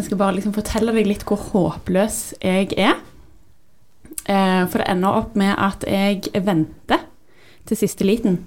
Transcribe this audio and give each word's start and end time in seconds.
Jeg 0.00 0.06
skal 0.08 0.20
bare 0.22 0.32
liksom 0.38 0.54
fortelle 0.56 0.94
deg 0.96 1.08
litt 1.10 1.26
hvor 1.28 1.40
håpløs 1.50 2.20
jeg 2.40 2.70
er. 2.80 2.96
Eh, 4.24 4.62
for 4.64 4.80
det 4.80 4.86
ender 4.88 5.18
opp 5.18 5.34
med 5.36 5.52
at 5.60 5.84
jeg 5.84 6.30
venter 6.46 7.02
til 7.68 7.76
siste 7.76 8.06
liten. 8.08 8.38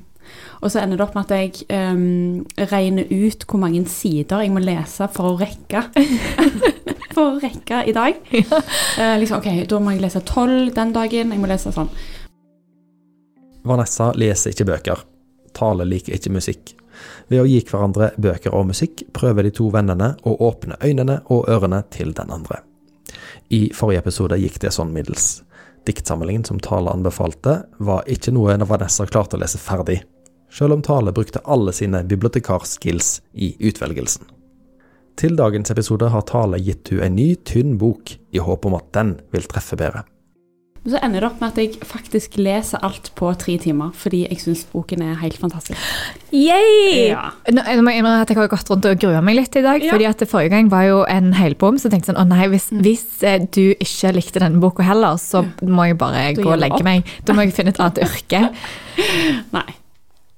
Og 0.63 0.71
så 0.73 0.81
ender 0.81 0.97
det 0.97 1.05
opp 1.05 1.13
med 1.13 1.29
at 1.29 1.35
jeg 1.37 1.67
um, 1.93 2.41
regner 2.71 3.05
ut 3.11 3.45
hvor 3.45 3.61
mange 3.61 3.83
sider 3.91 4.41
jeg 4.41 4.53
må 4.55 4.63
lese 4.63 5.05
for 5.13 5.33
å 5.33 5.37
rekke. 5.37 5.83
for 7.13 7.35
å 7.35 7.39
rekke 7.43 7.83
i 7.85 7.93
dag. 7.93 8.17
Ja. 8.33 8.61
Uh, 8.97 9.15
liksom, 9.21 9.43
ok, 9.43 9.65
Da 9.69 9.81
må 9.83 9.93
jeg 9.93 10.01
lese 10.07 10.23
tolv 10.25 10.73
den 10.73 10.93
dagen. 10.95 11.35
Jeg 11.35 11.43
må 11.43 11.51
lese 11.51 11.73
sånn. 11.75 11.91
Vanessa 13.67 14.09
leser 14.17 14.55
ikke 14.55 14.71
bøker. 14.73 15.05
Tale 15.53 15.85
liker 15.85 16.17
ikke 16.17 16.33
musikk. 16.33 16.73
Ved 17.31 17.41
å 17.41 17.47
gi 17.47 17.61
hverandre 17.67 18.11
bøker 18.21 18.53
og 18.55 18.69
musikk 18.71 19.05
prøver 19.15 19.47
de 19.47 19.53
to 19.55 19.69
vennene 19.73 20.13
å 20.23 20.35
åpne 20.47 20.79
øynene 20.83 21.21
og 21.33 21.49
ørene 21.51 21.83
til 21.93 22.13
den 22.17 22.31
andre. 22.33 22.61
I 23.49 23.69
forrige 23.75 24.03
episode 24.05 24.39
gikk 24.41 24.59
det 24.63 24.73
sånn 24.73 24.93
middels. 24.93 25.43
Diktsamlingen 25.87 26.45
som 26.47 26.61
Tale 26.63 26.93
anbefalte, 26.93 27.63
var 27.77 28.07
ikke 28.07 28.31
noe 28.31 28.55
Vanessa 28.65 29.05
klarte 29.05 29.35
å 29.37 29.41
lese 29.41 29.59
ferdig, 29.59 29.99
selv 30.53 30.77
om 30.77 30.85
Tale 30.85 31.11
brukte 31.11 31.43
alle 31.43 31.73
sine 31.75 32.03
bibliotekarskills 32.07 33.17
i 33.33 33.55
utvelgelsen. 33.59 34.29
Til 35.19 35.35
dagens 35.37 35.69
episode 35.69 36.07
har 36.09 36.25
Tale 36.29 36.57
gitt 36.63 36.89
hun 36.93 37.03
en 37.05 37.15
ny, 37.17 37.33
tynn 37.45 37.77
bok, 37.77 38.15
i 38.33 38.41
håp 38.41 38.65
om 38.65 38.79
at 38.79 38.89
den 38.95 39.17
vil 39.33 39.45
treffe 39.49 39.77
bedre. 39.77 40.05
Så 40.83 40.99
ender 40.99 41.23
det 41.23 41.27
opp 41.29 41.39
med 41.39 41.53
at 41.53 41.59
jeg 41.61 41.87
faktisk 41.87 42.33
leser 42.43 42.81
alt 42.83 43.05
på 43.15 43.29
tre 43.39 43.53
timer, 43.61 43.93
fordi 43.95 44.25
jeg 44.25 44.41
syns 44.41 44.65
boken 44.67 45.05
er 45.05 45.13
helt 45.21 45.37
fantastisk. 45.39 45.79
Yay! 46.35 47.13
Ja. 47.13 47.29
Nå, 47.55 47.63
jeg 47.63 47.85
må 47.85 47.93
innrømme 47.93 48.25
at 48.25 48.33
jeg 48.33 48.35
har 48.35 48.49
gått 48.51 48.67
rundt 48.67 48.89
og 48.89 48.99
grua 48.99 49.21
meg 49.23 49.37
litt 49.37 49.55
i 49.55 49.63
dag. 49.63 49.79
Ja. 49.79 49.93
fordi 49.95 50.09
at 50.09 50.25
Forrige 50.27 50.51
gang 50.51 50.71
var 50.73 50.83
jo 50.89 50.97
en 51.07 51.31
helbom, 51.37 51.79
så 51.79 51.87
tenkte 51.87 52.11
jeg 52.11 52.17
sånn 52.17 52.19
å 52.19 52.27
nei, 52.27 52.49
hvis, 52.51 52.67
mm. 52.73 52.81
hvis, 52.83 53.05
eh, 53.23 53.45
du 53.47 53.71
ikke 53.71 54.11
likte 54.17 54.43
denne 54.43 54.59
boka 54.59 54.83
heller, 54.83 55.15
så 55.21 55.45
må 55.63 55.87
jeg 55.87 55.97
bare 56.01 56.25
gå 56.35 56.49
og 56.49 56.59
legge 56.59 56.81
meg. 56.83 57.07
Da 57.23 57.37
må 57.37 57.47
jeg 57.47 57.55
finne 57.55 57.71
et 57.71 57.79
annet 57.79 58.03
yrke. 58.03 58.43
nei. 59.55 59.69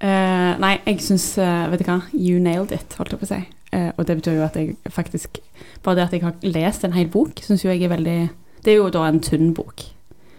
Uh, 0.05 0.53
nei, 0.61 0.75
jeg 0.83 0.99
syns 1.01 1.23
uh, 1.39 1.65
Vet 1.71 1.81
du 1.81 1.87
hva? 1.87 2.01
You 2.11 2.37
nailed 2.43 2.73
it, 2.75 2.93
holdt 2.99 3.15
jeg 3.15 3.21
på 3.21 3.25
å 3.25 3.31
si. 3.31 3.41
Uh, 3.71 3.89
og 3.95 4.05
det 4.05 4.19
betyr 4.19 4.35
jo 4.37 4.43
at 4.45 4.57
jeg 4.59 4.75
faktisk 4.93 5.39
Bare 5.85 5.97
det 5.97 6.03
at 6.05 6.13
jeg 6.13 6.25
har 6.27 6.35
lest 6.45 6.83
en 6.85 6.93
hel 6.93 7.07
bok, 7.09 7.39
syns 7.41 7.63
jo 7.63 7.71
jeg 7.71 7.87
er 7.87 7.93
veldig 7.95 8.19
Det 8.61 8.75
er 8.75 8.81
jo 8.83 8.91
da 8.93 9.07
en 9.07 9.23
tynn 9.23 9.55
bok. 9.55 9.87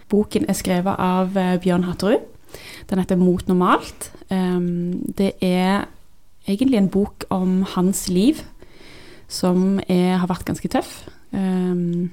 Boken 0.09 0.47
er 0.49 0.55
skrevet 0.55 0.97
av 1.03 1.35
uh, 1.37 1.57
Bjørn 1.63 1.85
Hatterud. 1.85 2.23
Den 2.91 2.99
heter 2.99 3.17
'Mot 3.17 3.49
normalt'. 3.49 4.13
Um, 4.31 5.03
det 5.19 5.33
er 5.41 5.85
egentlig 6.49 6.79
en 6.79 6.89
bok 6.89 7.25
om 7.31 7.63
hans 7.63 8.09
liv, 8.09 8.35
som 9.29 9.81
er, 9.89 10.17
har 10.17 10.27
vært 10.27 10.45
ganske 10.45 10.69
tøff. 10.69 11.09
Um, 11.33 12.11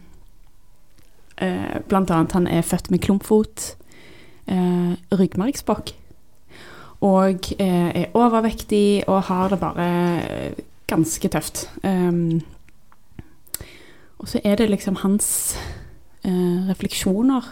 uh, 1.42 1.80
blant 1.88 2.12
annet 2.12 2.32
han 2.32 2.48
er 2.48 2.62
født 2.62 2.92
med 2.92 3.00
klumpfot, 3.00 3.76
uh, 4.52 4.94
ryggmargsbrokk, 5.14 5.94
og 7.02 7.54
er 7.60 8.06
overvektig 8.14 9.04
og 9.08 9.24
har 9.24 9.50
det 9.50 9.60
bare 9.60 10.54
ganske 10.88 11.28
tøft. 11.28 11.70
Um, 11.84 12.42
og 14.20 14.28
så 14.28 14.40
er 14.44 14.56
det 14.56 14.70
liksom 14.70 14.96
hans 14.96 15.58
refleksjoner 16.24 17.44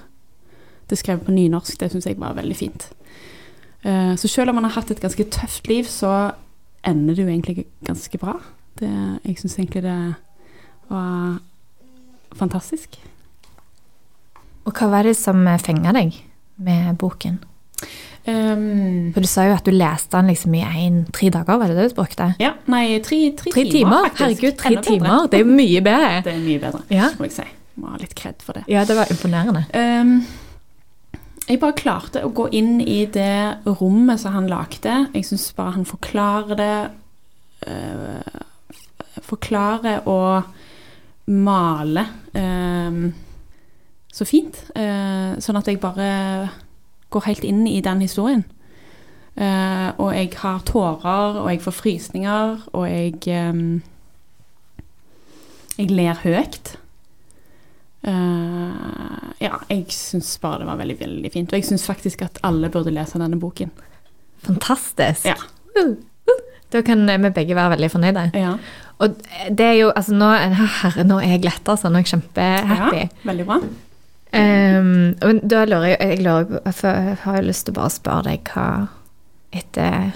det 0.92 1.00
skrevet 1.00 1.26
på 1.28 1.36
nynorsk. 1.36 1.80
Det 1.80 1.92
syns 1.92 2.08
jeg 2.10 2.20
var 2.22 2.38
veldig 2.38 2.58
fint. 2.58 2.88
Uh, 3.86 4.14
så 4.20 4.30
selv 4.30 4.52
om 4.52 4.60
man 4.60 4.70
har 4.70 4.78
hatt 4.78 4.92
et 4.94 5.02
ganske 5.02 5.26
tøft 5.34 5.70
liv, 5.72 5.88
så 5.90 6.34
ender 6.88 7.16
det 7.16 7.24
jo 7.24 7.30
egentlig 7.30 7.66
ganske 7.88 8.18
bra. 8.22 8.36
Det, 8.80 8.92
jeg 9.26 9.40
syns 9.40 9.58
egentlig 9.58 9.84
det 9.86 10.00
var 10.90 11.40
fantastisk. 12.38 13.00
Og 14.66 14.76
hva 14.78 14.92
var 14.92 15.08
det 15.08 15.16
som 15.18 15.42
fenga 15.62 15.94
deg 15.96 16.18
med 16.62 16.98
boken? 17.02 17.40
Um, 18.22 19.10
For 19.16 19.26
du 19.26 19.28
sa 19.30 19.48
jo 19.48 19.56
at 19.56 19.66
du 19.66 19.74
leste 19.74 20.14
den 20.14 20.30
liksom 20.30 20.54
i 20.54 20.62
en, 20.62 21.00
tre 21.10 21.32
dager, 21.34 21.58
var 21.58 21.72
det 21.72 21.78
det 21.80 21.88
du 21.90 21.96
brukte? 21.98 22.28
Ja, 22.42 22.52
nei, 22.70 23.00
tre, 23.02 23.32
tre, 23.38 23.50
tre 23.50 23.64
timer, 23.66 24.06
timer 24.06 24.20
Herregud, 24.20 24.54
tre 24.60 24.76
timer! 24.86 25.26
Det 25.32 25.40
er 25.42 25.50
mye 25.50 25.82
bedre. 25.82 26.12
Det 26.28 26.36
er 26.36 26.44
mye 26.44 26.62
bedre, 26.62 26.84
ja. 26.94 27.10
må 27.18 27.26
jeg 27.26 27.40
si. 27.40 27.48
Må 27.82 27.96
ha 27.96 27.98
litt 27.98 28.14
kred 28.18 28.44
for 28.46 28.60
det. 28.60 28.68
Ja, 28.70 28.84
det 28.86 28.98
var 29.00 29.10
imponerende. 29.10 29.64
Um, 29.74 30.20
jeg 31.52 31.62
bare 31.62 31.78
klarte 31.78 32.24
å 32.26 32.32
gå 32.36 32.48
inn 32.56 32.80
i 32.82 33.04
det 33.12 33.64
rommet 33.80 34.22
som 34.22 34.36
han 34.36 34.50
lagde. 34.52 34.96
Jeg 35.14 35.28
syns 35.28 35.52
bare 35.58 35.76
han 35.78 35.88
forklarer 35.88 36.58
det 36.60 36.78
øh, 37.68 38.40
Forklarer 39.22 40.08
og 40.08 40.48
maler 41.28 42.08
øh, 42.34 43.12
så 44.12 44.28
fint. 44.28 44.64
Øh, 44.76 45.38
sånn 45.44 45.60
at 45.60 45.68
jeg 45.68 45.80
bare 45.84 46.10
går 47.12 47.28
helt 47.28 47.46
inn 47.48 47.66
i 47.68 47.82
den 47.84 48.02
historien. 48.02 48.44
Uh, 49.32 49.96
og 49.98 50.12
jeg 50.12 50.30
har 50.38 50.60
tårer, 50.68 51.38
og 51.40 51.48
jeg 51.52 51.62
får 51.64 51.72
frysninger, 51.72 52.58
og 52.74 52.92
jeg 52.92 53.50
um, 53.50 53.82
Jeg 55.78 55.90
ler 55.90 56.14
høyt. 56.24 56.76
Uh, 58.02 59.30
ja, 59.38 59.60
jeg 59.70 59.86
syns 59.94 60.34
bare 60.42 60.64
det 60.64 60.70
var 60.72 60.80
veldig, 60.80 60.98
veldig 61.00 61.32
fint. 61.34 61.52
Og 61.52 61.60
jeg 61.60 61.70
syns 61.70 61.86
faktisk 61.86 62.24
at 62.26 62.40
alle 62.48 62.72
burde 62.74 62.94
lese 62.94 63.22
denne 63.22 63.40
boken. 63.42 63.74
Fantastisk. 64.48 65.28
Ja. 65.30 65.38
Uh, 65.78 65.94
uh. 66.30 66.42
Da 66.72 66.82
kan 66.86 67.06
vi 67.06 67.34
begge 67.36 67.58
være 67.58 67.76
veldig 67.76 67.92
fornøyde. 67.94 68.30
Ja. 68.38 68.56
Og 69.02 69.22
det 69.50 69.66
er 69.66 69.78
jo 69.80 69.92
Altså, 69.96 70.16
nå, 70.16 70.32
herre, 70.82 71.06
nå 71.06 71.20
er 71.20 71.36
jeg 71.36 71.46
letta, 71.46 71.76
altså. 71.76 71.90
nå 71.90 72.00
er 72.00 72.06
jeg 72.06 72.14
kjempehappy. 72.16 73.06
Ja, 73.06 73.08
veldig 73.30 73.48
bra. 73.50 73.62
Um, 74.32 74.92
og 75.20 75.42
da 75.52 75.66
lurer 75.68 75.90
jeg, 75.90 75.98
jeg, 76.00 76.20
lurer, 76.24 76.62
jeg 76.64 77.16
har 77.26 77.42
lyst 77.44 77.66
til 77.68 77.74
å 77.74 77.82
bare 77.82 77.92
spørre 77.92 78.30
deg 78.30 78.52
hva 78.54 78.68
etter, 79.52 80.14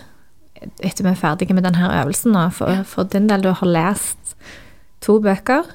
etter 0.79 1.03
vi 1.03 1.11
er 1.11 1.19
ferdige 1.19 1.57
med 1.57 1.65
denne 1.67 1.89
øvelsen 1.89 2.31
nå, 2.31 2.45
for, 2.55 2.85
for 2.87 3.09
din 3.11 3.27
del, 3.27 3.43
du 3.43 3.51
har 3.51 3.67
lest 3.67 4.37
to 5.03 5.17
bøker. 5.19 5.67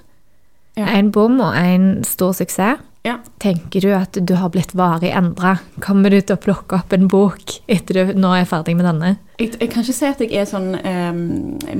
Ja. 0.80 0.88
En 0.96 1.10
bom 1.12 1.40
og 1.44 1.56
en 1.56 2.00
stor 2.08 2.32
suksess. 2.36 2.80
Ja. 3.02 3.14
Tenker 3.40 3.80
du 3.80 3.94
at 3.96 4.12
du 4.12 4.34
har 4.36 4.50
blitt 4.52 4.74
varig 4.76 5.08
endra? 5.16 5.54
Kommer 5.80 6.12
du 6.12 6.18
til 6.20 6.36
å 6.36 6.40
plukke 6.40 6.76
opp 6.82 6.92
en 6.92 7.06
bok 7.08 7.54
etter 7.70 7.96
du 7.96 8.20
nå 8.20 8.34
er 8.36 8.48
ferdig 8.48 8.74
med 8.76 8.84
denne? 8.84 9.14
Jeg, 9.38 9.54
jeg 9.56 9.70
kan 9.72 9.86
ikke 9.86 9.96
si 9.96 10.08
at 10.10 10.20
jeg 10.20 10.36
er 10.36 10.48
sånn 10.48 10.74
um, 10.76 11.22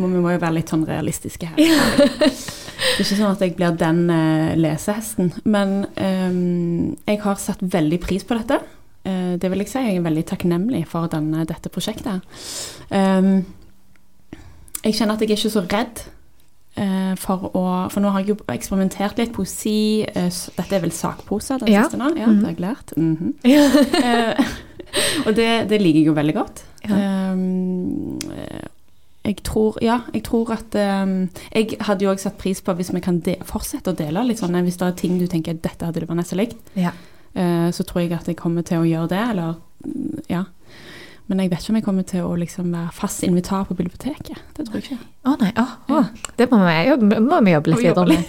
må, 0.01 0.09
Vi 0.15 0.23
må 0.25 0.33
jo 0.33 0.41
være 0.41 0.57
litt 0.57 0.73
sånn 0.73 0.87
realistiske 0.89 1.51
her. 1.51 1.61
det 1.61 2.31
er 2.31 3.03
ikke 3.05 3.19
sånn 3.19 3.35
at 3.35 3.45
jeg 3.45 3.53
blir 3.59 3.77
den 3.83 4.03
uh, 4.09 4.57
lesehesten. 4.57 5.35
Men 5.45 5.83
um, 6.01 6.97
jeg 7.05 7.21
har 7.27 7.41
satt 7.43 7.61
veldig 7.77 8.01
pris 8.01 8.25
på 8.25 8.41
dette. 8.41 8.63
Uh, 9.05 9.37
det 9.41 9.53
vil 9.53 9.61
jeg 9.67 9.75
si. 9.75 9.85
Jeg 9.91 10.01
er 10.01 10.09
veldig 10.09 10.25
takknemlig 10.33 10.87
for 10.89 11.13
denne, 11.13 11.45
dette 11.49 11.73
prosjektet. 11.73 12.25
Um, 12.89 13.45
jeg 14.81 14.97
kjenner 14.97 15.19
at 15.19 15.21
jeg 15.21 15.35
er 15.35 15.37
ikke 15.37 15.53
så 15.53 15.67
redd 15.69 16.01
for 17.21 17.51
å 17.57 17.65
For 17.91 18.01
nå 18.01 18.13
har 18.15 18.23
jeg 18.23 18.35
jo 18.35 18.37
eksperimentert 18.53 19.19
litt 19.19 19.33
poesi. 19.35 20.03
Eh, 20.07 20.31
dette 20.57 20.77
er 20.77 20.85
vel 20.85 20.95
sakpose, 20.95 21.59
den 21.61 21.73
ja. 21.73 21.85
siste 21.85 22.01
nå? 22.01 22.13
Ja, 22.17 22.31
mm. 22.31 22.39
det 22.39 22.47
har 22.47 22.53
jeg 22.55 22.61
lært. 22.61 22.97
Mm 22.97 23.17
-hmm. 23.17 23.33
ja. 23.55 24.45
og 25.27 25.37
det, 25.37 25.69
det, 25.71 25.81
liker 25.81 25.99
jeg 25.99 26.07
jo 26.07 26.13
veldig 26.13 26.35
godt. 26.35 26.65
Ja. 26.89 27.33
Um, 27.33 28.19
jeg 29.25 29.37
tror 29.45 29.79
Ja, 29.83 30.01
jeg 30.15 30.23
tror 30.25 30.53
at 30.53 31.03
um, 31.03 31.29
Jeg 31.55 31.77
hadde 31.81 32.05
jo 32.05 32.11
òg 32.11 32.19
satt 32.19 32.39
pris 32.39 32.61
på 32.61 32.73
hvis 32.73 32.95
vi 32.95 33.01
kan 33.01 33.23
fortsette 33.43 33.91
å 33.91 33.95
dele 33.95 34.25
litt 34.25 34.39
sånn 34.39 34.65
Hvis 34.65 34.77
det 34.77 34.87
er 34.87 34.93
ting 34.93 35.19
du 35.21 35.27
tenker 35.27 35.53
dette 35.53 35.85
hadde 35.85 36.01
du 36.01 36.15
nesten 36.15 36.39
likt, 36.39 36.57
ja. 36.75 36.91
uh, 37.37 37.71
så 37.71 37.83
tror 37.83 38.01
jeg 38.01 38.13
at 38.13 38.29
jeg 38.29 38.37
kommer 38.37 38.63
til 38.63 38.79
å 38.79 38.85
gjøre 38.85 39.09
det, 39.09 39.25
eller. 39.31 39.55
Men 41.31 41.45
jeg 41.45 41.53
vet 41.53 41.63
ikke 41.63 41.71
om 41.71 41.77
jeg 41.79 41.85
kommer 41.87 42.07
til 42.11 42.25
å 42.27 42.31
liksom 42.35 42.73
være 42.75 42.91
fast 42.91 43.23
invitar 43.23 43.69
på 43.69 43.77
biblioteket. 43.79 44.39
Det 44.57 44.65
tror 44.67 44.81
jeg 44.81 44.87
ikke. 44.89 44.97
Å 45.31 45.35
nei, 45.39 45.51
å, 45.63 45.67
å. 45.95 46.01
Det 46.35 46.49
må 46.51 46.59
vi, 46.65 46.73
jobbe, 46.89 47.21
må 47.23 47.39
vi 47.47 47.53
jobbe 47.55 47.71
litt 47.71 47.85
videre 47.85 48.07
med. 48.09 48.25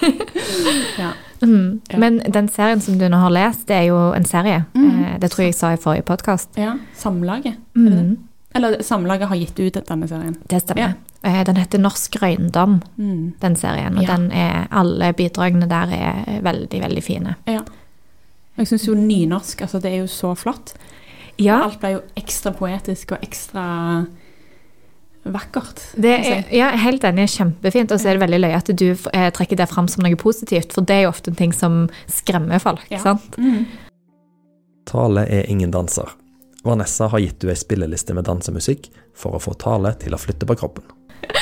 ja. 1.02 1.08
Mm. 1.42 1.80
ja. 1.90 1.98
Men 1.98 2.20
den 2.36 2.52
serien 2.54 2.84
som 2.84 3.00
du 3.00 3.08
nå 3.10 3.18
har 3.18 3.34
lest, 3.34 3.66
det 3.66 3.80
er 3.80 3.88
jo 3.88 3.98
en 4.14 4.28
serie. 4.30 4.62
Mm. 4.78 5.18
Det 5.24 5.32
tror 5.34 5.42
jeg 5.42 5.56
jeg 5.56 5.58
sa 5.58 5.72
i 5.74 5.82
forrige 5.82 6.06
podkast. 6.06 6.54
Ja. 6.60 6.76
Samlaget. 7.02 7.58
Mm. 7.74 7.90
Det 7.90 7.98
det? 7.98 8.06
Eller 8.54 8.78
Samlaget 8.86 9.28
har 9.28 9.42
gitt 9.42 9.58
ut 9.58 9.82
denne 9.82 10.06
serien. 10.06 10.38
Det 10.46 10.62
stemmer. 10.62 10.94
Ja. 10.94 11.14
Eh, 11.26 11.42
den 11.50 11.58
heter 11.58 11.82
Norsk 11.82 12.22
røyndom, 12.22 12.78
mm. 12.94 13.32
den 13.42 13.56
serien. 13.58 13.98
Og 13.98 14.06
den 14.06 14.30
er, 14.30 14.68
alle 14.70 15.10
bidragene 15.18 15.66
der 15.66 15.98
er 15.98 16.42
veldig, 16.46 16.86
veldig 16.86 17.02
fine. 17.02 17.34
Ja. 17.50 17.66
Jeg 18.54 18.70
syns 18.70 18.86
jo 18.86 18.94
nynorsk, 18.94 19.66
altså 19.66 19.82
det 19.82 19.90
er 19.90 20.04
jo 20.04 20.10
så 20.10 20.36
flott. 20.38 20.76
Ja. 21.42 21.64
Alt 21.64 21.80
ble 21.82 21.96
jo 21.96 22.02
ekstra 22.18 22.52
poetisk 22.54 23.16
og 23.16 23.24
ekstra 23.24 23.64
vakkert. 25.24 25.80
Det 25.96 26.12
er, 26.12 26.42
ja, 26.52 26.68
helt 26.84 27.04
enig. 27.08 27.28
Kjempefint. 27.32 27.92
Og 27.94 28.00
så 28.00 28.10
er 28.10 28.18
det 28.18 28.24
veldig 28.26 28.42
løye 28.44 28.58
at 28.58 28.70
du 28.76 28.88
eh, 28.92 29.30
trekker 29.34 29.58
det 29.58 29.68
fram 29.70 29.88
som 29.90 30.04
noe 30.04 30.18
positivt, 30.20 30.74
for 30.76 30.86
det 30.86 30.98
er 30.98 31.06
jo 31.06 31.14
ofte 31.14 31.32
en 31.32 31.38
ting 31.38 31.54
som 31.56 31.86
skremmer 32.12 32.60
folk. 32.62 32.84
Ja. 32.92 33.00
sant? 33.02 33.38
Mm. 33.40 33.64
Tale 34.88 35.24
er 35.32 35.48
ingen 35.50 35.72
danser. 35.72 36.12
Vanessa 36.64 37.08
har 37.12 37.20
gitt 37.20 37.40
du 37.40 37.50
ei 37.52 37.56
spilleliste 37.60 38.16
med 38.16 38.28
dansemusikk 38.28 38.88
for 39.16 39.36
å 39.36 39.42
få 39.42 39.56
Tale 39.60 39.94
til 40.00 40.16
å 40.16 40.20
flytte 40.20 40.48
på 40.48 40.58
kroppen. 40.60 40.86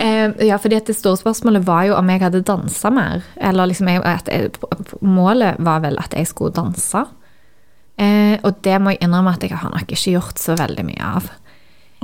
Eh, 0.00 0.30
ja, 0.44 0.56
fordi 0.60 0.76
at 0.78 0.88
det 0.88 0.94
store 0.96 1.18
spørsmålet 1.20 1.62
var 1.66 1.84
jo 1.88 1.94
om 1.98 2.08
jeg 2.10 2.20
hadde 2.22 2.40
dansa 2.46 2.90
mer. 2.92 3.24
Eller 3.36 3.68
liksom 3.70 3.88
jeg, 3.90 4.00
at 4.08 4.28
jeg, 4.32 4.50
Målet 5.04 5.60
var 5.62 5.82
vel 5.84 5.98
at 6.00 6.14
jeg 6.16 6.28
skulle 6.30 6.54
danse. 6.56 7.02
Eh, 7.96 8.36
og 8.44 8.60
det 8.64 8.76
må 8.82 8.92
jeg 8.92 9.04
innrømme 9.06 9.32
at 9.36 9.44
jeg 9.44 9.56
har 9.56 9.72
nok 9.72 9.88
ikke 9.88 10.16
gjort 10.18 10.40
så 10.40 10.56
veldig 10.58 10.84
mye 10.84 11.10
av. 11.16 11.30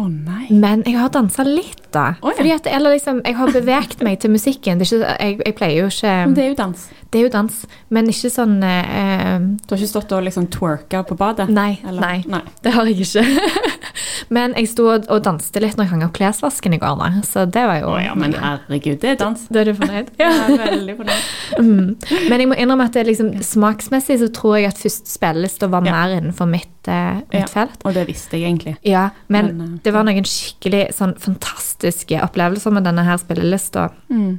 Å 0.00 0.06
nei. 0.09 0.47
Men 0.49 0.81
jeg 0.89 0.97
har 0.97 1.11
dansa 1.12 1.44
litt, 1.44 1.83
da. 1.93 2.15
Oh, 2.25 2.31
ja. 2.31 2.39
Fordi 2.39 2.53
at, 2.55 2.69
eller 2.73 2.94
liksom, 2.94 3.19
Jeg 3.29 3.37
har 3.37 3.50
beveget 3.53 4.00
meg 4.00 4.23
til 4.23 4.33
musikken. 4.33 4.81
Det 4.81 4.89
ikke, 4.89 5.11
jeg, 5.21 5.37
jeg 5.44 5.56
pleier 5.59 5.83
jo 5.83 5.91
ikke 5.93 6.15
Men 6.23 6.37
det 6.39 6.44
er 6.44 6.49
jo 6.49 6.56
dans. 6.62 6.87
Det 7.12 7.21
er 7.21 7.27
jo 7.27 7.33
dans, 7.35 7.59
men 7.93 8.09
ikke 8.09 8.31
sånn 8.33 8.55
eh, 8.65 9.37
Du 9.61 9.75
har 9.75 9.83
ikke 9.83 9.91
stått 9.91 10.15
og 10.17 10.25
liksom 10.25 10.49
twerka 10.55 11.03
på 11.05 11.19
badet? 11.21 11.50
Nei, 11.53 11.75
nei. 11.85 12.23
nei. 12.25 12.41
Det 12.65 12.73
har 12.73 12.88
jeg 12.88 13.05
ikke. 13.05 13.27
men 14.31 14.54
jeg 14.58 14.69
sto 14.69 14.87
og, 14.93 15.22
danste 15.22 15.60
litt 15.62 15.76
når 15.76 15.84
jeg 15.87 15.90
hang 15.93 16.04
opp 16.06 16.12
klesvasken 16.16 16.75
i 16.75 16.78
går, 16.82 16.96
da. 16.99 17.22
Så 17.26 17.44
det 17.50 17.64
var 17.69 17.81
jo 17.81 17.93
Å 17.93 17.99
ja, 18.02 18.14
men 18.19 18.32
herregud, 18.34 19.00
det 19.00 19.10
er 19.14 19.16
dans. 19.20 19.46
Da 19.49 19.60
er 19.60 19.64
du 19.70 19.75
fornøyd? 19.78 20.12
Jeg 20.19 20.28
er 20.43 20.58
veldig 20.64 20.96
fornøyd. 21.00 21.31
Mm. 21.58 22.28
Men 22.31 22.40
jeg 22.40 22.49
må 22.49 22.56
innrømme 22.58 22.87
at 22.88 22.93
det 22.96 23.06
liksom, 23.06 23.32
smaksmessig 23.44 24.19
så 24.22 24.28
tror 24.32 24.56
jeg 24.58 24.70
at 24.72 24.78
første 24.82 25.10
spillelista 25.12 25.69
var 25.72 25.84
Ja. 25.87 25.93
mer 25.93 26.16
innenfor 26.20 26.49
mitt, 26.49 26.88
eh, 26.88 27.20
mitt 27.32 27.40
Ja. 27.43 27.46
felt. 27.46 27.78
Og 27.84 27.94
det 27.94 28.06
visste 28.08 28.38
jeg 28.38 28.49
egentlig. 28.52 28.76
Ja, 28.82 29.10
men, 29.28 29.56
Men, 29.56 29.60
eh, 29.75 29.78
det 29.84 29.93
var 29.93 30.04
noen 30.04 30.25
skikkelig 30.25 30.94
sånn 30.94 31.16
fantastiske 31.19 32.20
opplevelser 32.22 32.72
med 32.72 32.84
denne 32.84 33.04
her 33.04 33.16
spillelista. 33.19 33.90
Mm. 34.10 34.38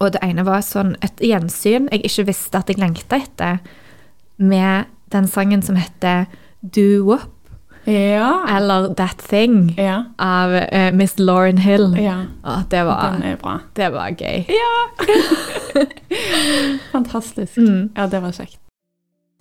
Og 0.00 0.12
det 0.12 0.22
ene 0.22 0.44
var 0.44 0.60
sånn 0.60 0.96
et 1.02 1.16
gjensyn 1.22 1.88
jeg 1.92 2.02
ikke 2.02 2.26
visste 2.26 2.58
at 2.58 2.66
jeg 2.68 2.78
lengta 2.78 3.16
etter, 3.22 3.60
med 4.38 4.86
den 5.10 5.28
sangen 5.30 5.62
som 5.62 5.76
heter 5.76 6.26
Do 6.64 7.04
Wop, 7.04 7.30
Ja. 7.84 8.46
eller 8.48 8.94
That 8.94 9.18
Thing, 9.28 9.74
Ja. 9.78 10.04
av 10.18 10.50
uh, 10.50 10.92
Miss 10.92 11.18
Lauren 11.18 11.58
Hill. 11.58 11.96
ja. 12.00 12.24
Å, 12.44 12.62
det, 12.70 12.84
var, 12.84 13.12
Den 13.12 13.22
er 13.22 13.36
bra. 13.36 13.58
det 13.74 13.90
var 13.92 14.08
gøy. 14.16 14.44
Fantastisk. 16.92 17.56
Mm. 17.56 17.88
Ja, 17.96 18.06
det 18.06 18.20
var 18.20 18.32
kjekt. 18.32 18.58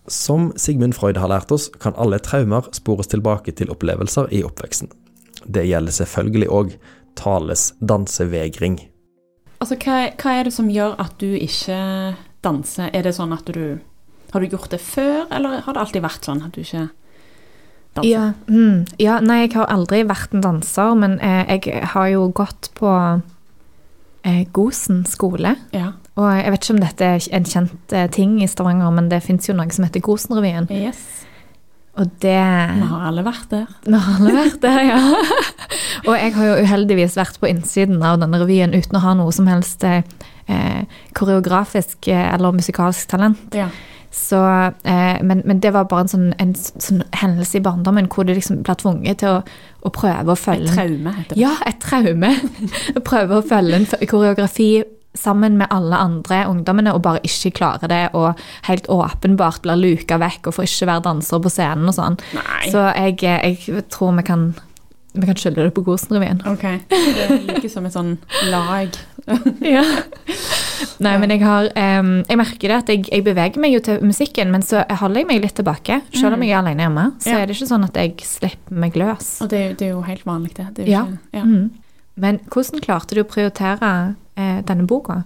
Som 0.07 0.51
Sigmund 0.60 0.95
Freud 0.95 1.18
har 1.18 1.30
lært 1.31 1.51
oss, 1.56 1.69
kan 1.80 1.95
alle 1.95 2.19
traumer 2.19 2.66
spores 2.75 3.07
tilbake 3.07 3.54
til 3.56 3.69
opplevelser 3.72 4.28
i 4.36 4.42
oppveksten. 4.44 4.90
Det 5.45 5.63
gjelder 5.68 5.95
selvfølgelig 5.95 6.50
òg 6.51 6.74
Tales 7.19 7.69
dansevegring. 7.80 8.80
Altså, 9.62 9.78
hva, 9.80 10.10
hva 10.19 10.34
er 10.40 10.50
det 10.50 10.54
som 10.56 10.68
gjør 10.72 10.98
at 11.00 11.16
du 11.22 11.30
ikke 11.38 11.78
danser? 12.44 12.90
Er 12.92 13.06
det 13.07 13.16
sånn 13.16 13.31
at 13.36 13.48
du 13.56 13.80
Har 14.34 14.42
du 14.42 14.50
gjort 14.50 14.72
det 14.74 14.80
før, 14.81 15.28
eller 15.30 15.60
har 15.62 15.75
det 15.75 15.80
alltid 15.84 16.01
vært 16.01 16.25
sånn 16.25 16.40
at 16.44 16.56
du 16.56 16.63
ikke? 16.63 16.88
Ja, 18.01 18.31
mm, 18.50 18.86
ja, 18.98 19.19
nei, 19.22 19.44
jeg 19.44 19.54
har 19.54 19.69
aldri 19.69 20.01
vært 20.10 20.34
en 20.34 20.42
danser, 20.42 20.95
men 20.98 21.19
eh, 21.22 21.44
jeg 21.60 21.84
har 21.94 22.07
jo 22.10 22.25
gått 22.34 22.72
på 22.80 22.90
eh, 24.25 24.42
Gosen 24.56 25.04
skole. 25.06 25.54
Ja. 25.75 25.92
Og 26.18 26.30
jeg 26.30 26.54
vet 26.54 26.66
ikke 26.66 26.75
om 26.75 26.81
dette 26.81 27.12
er 27.16 27.28
en 27.38 27.45
kjent 27.50 27.94
eh, 27.94 28.07
ting 28.13 28.40
i 28.42 28.50
Stavanger, 28.50 28.90
men 28.94 29.12
det 29.13 29.22
fins 29.25 29.50
jo 29.50 29.56
noe 29.57 29.69
som 29.74 29.86
heter 29.86 30.04
Gosenrevyen. 30.06 30.69
Yes. 30.74 31.24
Og 32.01 32.10
det 32.24 32.34
Vi 32.34 32.86
har 32.90 33.06
alle 33.06 33.22
vært 33.22 33.51
der. 33.54 33.69
Vi 33.86 33.94
har 33.94 34.18
alle 34.18 34.34
vært 34.40 34.62
der, 34.63 34.80
ja. 34.88 35.00
og 36.07 36.13
jeg 36.18 36.34
har 36.34 36.48
jo 36.50 36.62
uheldigvis 36.66 37.18
vært 37.19 37.38
på 37.42 37.51
innsiden 37.51 38.01
av 38.01 38.18
denne 38.22 38.42
revyen 38.42 38.74
uten 38.74 38.98
å 38.98 39.04
ha 39.04 39.13
noe 39.19 39.34
som 39.36 39.50
helst 39.50 39.86
eh, 39.86 40.01
koreografisk 41.13 42.10
eh, 42.10 42.30
eller 42.34 42.57
musikalsk 42.57 43.13
talent. 43.13 43.54
Ja. 43.54 43.69
Så, 44.13 44.38
eh, 44.83 45.24
men, 45.25 45.42
men 45.45 45.60
det 45.60 45.71
var 45.74 45.88
bare 45.89 46.06
en 46.06 46.12
sånn, 46.12 46.25
en 46.38 46.54
sånn 46.56 47.01
hendelse 47.18 47.57
i 47.57 47.63
barndommen 47.65 48.06
hvor 48.13 48.27
du 48.27 48.36
liksom 48.36 48.60
ble 48.62 48.75
tvunget 48.77 49.24
til 49.24 49.39
å, 49.39 49.39
å 49.81 49.92
prøve 49.94 50.36
å 50.36 50.38
følge 50.38 50.69
Et 50.69 50.77
traume, 50.77 51.13
heter 51.18 51.33
det. 51.33 51.42
Ja, 51.42 51.54
et 51.65 51.80
traume. 51.81 52.30
prøve 53.10 53.39
å 53.39 53.45
følge 53.48 53.80
en 53.80 53.88
koreografi 54.12 54.69
sammen 55.18 55.57
med 55.57 55.74
alle 55.74 55.98
andre 55.98 56.44
ungdommene 56.50 56.94
og 56.94 57.04
bare 57.06 57.21
ikke 57.25 57.54
klare 57.57 57.89
det, 57.89 58.04
og 58.18 58.39
helt 58.68 58.89
åpenbart 58.89 59.62
blir 59.65 59.81
luka 59.81 60.18
vekk 60.21 60.50
og 60.50 60.57
får 60.57 60.69
ikke 60.69 60.89
være 60.89 61.06
danser 61.09 61.42
på 61.42 61.54
scenen 61.54 61.89
og 61.89 61.98
sånn. 61.98 62.19
Nei. 62.38 62.62
Så 62.74 62.86
jeg, 62.94 63.18
jeg 63.25 63.86
tror 63.94 64.13
vi 64.18 64.25
kan, 64.30 64.51
vi 65.13 65.30
kan 65.30 65.38
skylde 65.42 65.68
det 65.68 65.74
på 65.74 65.86
Gosenrevyen. 65.86 66.42
Ok. 66.50 66.66
Det 66.89 67.42
ligger 67.50 67.69
som 67.71 67.89
et 67.89 67.98
sånn 67.98 68.16
lag. 68.54 68.94
Ja. 69.63 69.86
Nei, 71.03 71.13
men 71.21 71.33
jeg 71.33 71.44
har 71.44 71.69
um, 71.74 72.12
Jeg 72.30 72.39
merker 72.39 72.71
det 72.71 72.77
at 72.77 72.91
jeg, 72.91 73.03
jeg 73.09 73.25
beveger 73.25 73.62
meg 73.63 73.75
jo 73.75 73.83
til 73.85 74.01
musikken, 74.06 74.51
men 74.53 74.65
så 74.65 74.83
holder 75.01 75.24
jeg 75.24 75.30
meg 75.30 75.44
litt 75.44 75.56
tilbake. 75.59 76.01
Selv 76.15 76.38
om 76.38 76.45
jeg 76.45 76.53
er 76.53 76.62
alene 76.62 76.88
hjemme, 76.88 77.06
så 77.24 77.38
er 77.38 77.47
det 77.47 77.57
ikke 77.57 77.69
sånn 77.74 77.88
at 77.88 78.00
jeg 78.00 78.15
slipper 78.27 78.81
meg 78.85 78.97
løs. 79.00 79.35
Og 79.45 79.51
det, 79.53 79.63
det 79.80 79.89
er 79.89 79.95
jo 79.95 80.03
helt 80.07 80.25
vanlig, 80.27 80.56
det. 80.59 80.69
det 80.77 80.89
Ja. 80.91 81.06
Ikke. 81.07 81.45
Mm. 81.47 81.69
Men 82.24 82.39
hvordan 82.53 82.83
klarte 82.83 83.18
du 83.18 83.24
å 83.24 83.30
prioritere 83.30 83.94
eh, 84.38 84.59
denne 84.65 84.85
boka? 84.89 85.24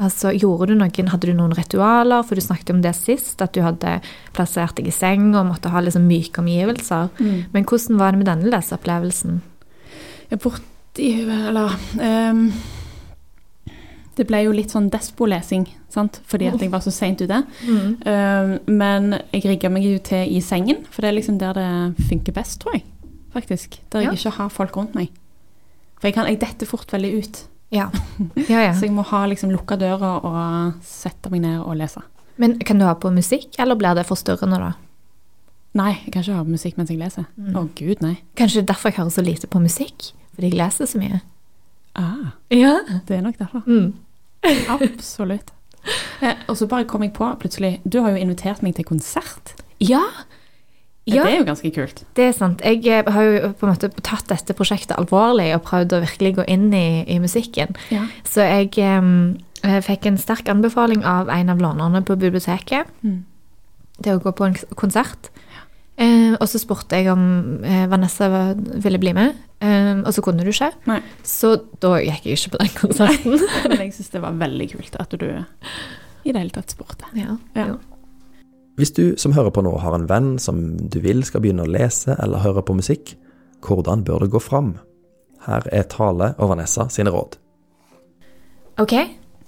Altså, 0.00 0.30
gjorde 0.32 0.70
du 0.70 0.78
noen, 0.80 1.10
Hadde 1.12 1.28
du 1.28 1.34
noen 1.36 1.52
ritualer? 1.56 2.24
For 2.24 2.38
du 2.38 2.44
snakket 2.44 2.72
om 2.72 2.80
det 2.84 2.94
sist, 2.96 3.40
at 3.44 3.52
du 3.52 3.60
hadde 3.64 3.98
plassert 4.36 4.78
deg 4.78 4.88
i 4.88 4.94
seng 4.94 5.34
og 5.34 5.50
måtte 5.50 5.72
ha 5.72 5.82
liksom 5.84 6.06
myke 6.08 6.40
omgivelser. 6.40 7.10
Mm. 7.20 7.50
Men 7.52 7.68
hvordan 7.68 8.00
var 8.00 8.14
det 8.14 8.22
med 8.22 8.30
denne 8.30 8.52
leseopplevelsen? 8.54 9.40
Ja, 10.30 10.38
Borti 10.40 11.10
Eller 11.26 11.74
ehm, 12.00 12.50
Det 14.16 14.26
ble 14.26 14.42
jo 14.44 14.52
litt 14.52 14.70
sånn 14.72 14.90
despo-lesing, 14.90 15.66
fordi 16.26 16.48
at 16.50 16.60
jeg 16.60 16.70
var 16.70 16.80
så 16.80 16.90
seint 16.92 17.20
ute. 17.22 17.44
Ehm, 18.04 18.58
men 18.66 19.14
jeg 19.32 19.44
rigga 19.44 19.70
meg 19.70 19.84
jo 19.86 19.98
til 19.98 20.28
i 20.36 20.40
sengen, 20.44 20.84
for 20.90 21.02
det 21.02 21.08
er 21.10 21.16
liksom 21.20 21.38
der 21.38 21.52
det 21.54 22.06
funker 22.08 22.32
best, 22.36 22.60
tror 22.60 22.74
jeg. 22.74 22.84
Faktisk. 23.32 23.78
Der 23.90 24.00
jeg 24.00 24.08
Ja. 24.10 24.12
ikke 24.18 24.30
har 24.36 24.48
folk 24.50 24.76
rundt 24.76 24.94
meg. 24.94 25.08
For 26.00 26.08
jeg, 26.08 26.14
kan, 26.14 26.26
jeg 26.26 26.40
detter 26.40 26.66
fort 26.66 26.90
veldig 26.92 27.14
ut. 27.18 27.42
Ja. 27.70 27.88
ja, 28.48 28.60
ja. 28.66 28.72
Så 28.74 28.82
jeg 28.88 28.92
må 28.92 29.02
ha 29.04 29.26
liksom 29.26 29.50
lukka 29.50 29.76
døra 29.78 30.16
og 30.24 30.74
sette 30.82 31.30
meg 31.30 31.42
ned 31.42 31.60
og 31.62 31.76
lese. 31.76 32.02
Men 32.36 32.58
kan 32.58 32.78
du 32.78 32.84
ha 32.84 32.94
på 32.94 33.12
musikk, 33.12 33.54
eller 33.58 33.76
blir 33.76 33.94
det 33.94 34.06
forstyrrende, 34.08 34.58
da? 34.58 34.72
Nei, 35.74 35.92
jeg 36.04 36.12
kan 36.12 36.22
ikke 36.24 36.34
ha 36.34 36.42
på 36.42 36.50
musikk 36.50 36.76
mens 36.80 36.90
jeg 36.90 36.98
leser. 36.98 37.26
Å 37.38 37.62
Mm. 37.62 37.68
gud, 37.76 38.00
nei. 38.02 38.18
Kanskje 38.34 38.64
derfor 38.66 38.90
jeg 38.90 38.96
hører 38.98 39.10
så 39.10 39.22
lite 39.24 39.46
på 39.46 39.60
musikk? 39.62 40.12
Fordi 40.34 40.50
jeg 40.50 40.58
leser 40.58 40.86
så 40.86 40.98
mye. 40.98 41.20
Ah, 41.98 42.32
Ja. 42.50 42.76
det 43.08 43.16
er 43.16 43.20
nok 43.22 43.38
derfor. 43.38 43.62
Mm. 43.66 43.94
Absolutt. 44.76 45.50
Eh, 46.22 46.36
og 46.48 46.56
så 46.56 46.66
bare 46.68 46.84
kom 46.84 47.02
jeg 47.02 47.14
på 47.16 47.24
plutselig 47.40 47.80
Du 47.88 48.02
har 48.02 48.10
jo 48.12 48.16
invitert 48.20 48.62
meg 48.62 48.74
til 48.76 48.84
konsert. 48.84 49.54
Ja. 49.80 50.02
ja. 51.08 51.24
Det 51.24 51.32
er 51.32 51.38
jo 51.38 51.46
ganske 51.48 51.70
kult. 51.74 52.02
Det 52.16 52.24
er 52.28 52.32
sant. 52.36 52.60
Jeg 52.64 52.84
eh, 52.86 53.08
har 53.12 53.22
jo 53.24 53.52
på 53.56 53.66
en 53.66 53.72
måte 53.74 53.88
tatt 54.04 54.28
dette 54.28 54.54
prosjektet 54.54 54.96
alvorlig 55.00 55.48
og 55.56 55.62
prøvd 55.64 55.96
å 55.96 56.02
virkelig 56.04 56.34
gå 56.36 56.44
inn 56.52 56.68
i, 56.76 57.04
i 57.08 57.18
musikken. 57.22 57.74
Ja. 57.90 58.04
Så 58.28 58.44
jeg 58.44 58.76
eh, 58.78 59.80
fikk 59.88 60.06
en 60.10 60.20
sterk 60.20 60.48
anbefaling 60.52 61.02
av 61.04 61.28
en 61.32 61.48
av 61.52 61.58
lånerne 61.64 62.04
på 62.04 62.16
biblioteket 62.20 62.86
Mm. 63.02 63.24
til 64.02 64.16
å 64.16 64.20
gå 64.22 64.32
på 64.36 64.44
en 64.46 64.54
konsert. 64.76 65.30
Eh, 66.00 66.32
og 66.40 66.46
så 66.48 66.60
spurte 66.60 66.96
jeg 66.96 67.08
om 67.12 67.58
eh, 67.64 67.86
Vanessa 67.88 68.54
ville 68.80 68.98
bli 69.00 69.12
med, 69.16 69.34
eh, 69.60 69.92
og 70.00 70.10
så 70.16 70.24
kunne 70.24 70.44
du 70.46 70.52
ikke. 70.52 70.72
Nei. 70.90 71.00
Så 71.26 71.54
da 71.82 71.96
gikk 72.00 72.26
jeg 72.28 72.40
ikke 72.40 72.56
på 72.56 72.62
den 72.64 72.74
konserten. 72.78 73.38
Men 73.68 73.86
jeg 73.86 73.94
syns 73.98 74.12
det 74.16 74.24
var 74.24 74.40
veldig 74.40 74.68
kult 74.74 74.98
at 75.00 75.16
du 75.20 75.28
i 75.30 76.32
det 76.32 76.36
hele 76.36 76.52
tatt 76.54 76.74
spurte. 76.76 77.08
ja. 77.16 77.38
Ja. 77.56 77.76
Hvis 78.80 78.94
du 78.96 79.16
som 79.20 79.34
hører 79.36 79.52
på 79.52 79.60
nå 79.60 79.74
har 79.82 79.92
en 79.92 80.06
venn 80.08 80.38
som 80.40 80.60
du 80.88 81.02
vil 81.04 81.20
skal 81.28 81.42
begynne 81.44 81.66
å 81.66 81.68
lese 81.68 82.14
eller 82.16 82.40
høre 82.40 82.62
på 82.64 82.78
musikk, 82.78 83.12
hvordan 83.66 84.06
bør 84.06 84.24
det 84.24 84.30
gå 84.32 84.40
fram? 84.40 84.78
Her 85.44 85.66
er 85.68 85.84
Tale 85.90 86.30
og 86.38 86.54
Vanessa 86.54 86.86
sine 86.92 87.12
råd. 87.12 87.36
Ok, 88.80 88.94